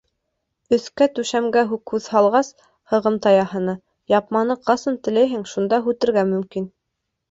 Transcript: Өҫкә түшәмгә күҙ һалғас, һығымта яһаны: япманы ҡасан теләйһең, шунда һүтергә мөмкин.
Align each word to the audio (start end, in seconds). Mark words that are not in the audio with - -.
Өҫкә 0.77 1.07
түшәмгә 1.19 1.63
күҙ 1.91 2.09
һалғас, 2.15 2.51
һығымта 2.95 3.37
яһаны: 3.37 3.79
япманы 4.19 4.61
ҡасан 4.67 5.03
теләйһең, 5.07 5.49
шунда 5.57 5.85
һүтергә 5.89 6.31
мөмкин. 6.37 6.73